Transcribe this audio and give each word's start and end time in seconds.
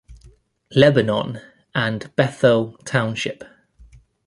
Lebanon, 0.75 1.41
and 1.75 2.09
Bethel 2.15 2.75
Township. 2.85 3.43